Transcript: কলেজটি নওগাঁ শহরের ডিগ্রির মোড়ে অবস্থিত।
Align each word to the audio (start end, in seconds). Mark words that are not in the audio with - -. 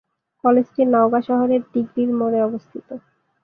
কলেজটি 0.43 0.81
নওগাঁ 0.87 1.21
শহরের 1.27 1.61
ডিগ্রির 1.73 2.09
মোড়ে 2.19 2.39
অবস্থিত। 2.43 2.87